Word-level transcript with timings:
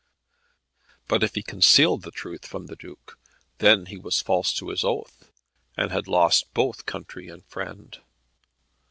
But 1.07 1.21
if 1.21 1.35
he 1.35 1.43
concealed 1.43 2.01
the 2.01 2.09
truth 2.09 2.47
from 2.47 2.65
the 2.65 2.75
Duke, 2.75 3.19
then 3.59 3.85
he 3.85 3.97
was 3.99 4.19
false 4.19 4.51
to 4.53 4.69
his 4.69 4.83
oath, 4.83 5.31
and 5.77 5.91
had 5.91 6.07
lost 6.07 6.51
both 6.55 6.87
country 6.87 7.27
and 7.27 7.45
friend. 7.45 7.99